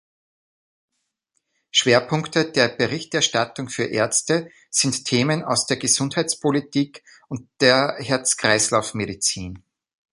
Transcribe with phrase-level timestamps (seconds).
[1.69, 9.63] Schwerpunkte der Berichterstattung für Ärzte sind Themen aus der Gesundheitspolitik und der Herz-Kreislauf-Medizin.